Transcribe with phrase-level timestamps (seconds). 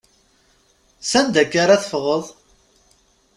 [1.09, 2.25] S anda akka ara teffɣeḍ?